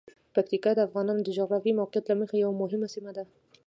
پکتیکا 0.33 0.71
د 0.75 0.79
افغانانو 0.87 1.21
د 1.23 1.29
جغرافیايی 1.37 1.77
موقعیت 1.79 2.05
له 2.07 2.15
مخې 2.21 2.35
یوه 2.43 2.53
مهمه 2.61 2.87
سیمه 2.93 3.11
ده. 3.17 3.23